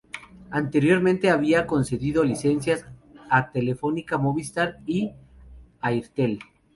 Anteriormente 0.49 1.29
había 1.29 1.67
concedido 1.67 2.23
licencias 2.23 2.87
a 3.29 3.51
Telefónica 3.51 4.17
Movistar 4.17 4.79
y 4.87 5.11
a 5.79 5.89
Airtel. 5.89 6.39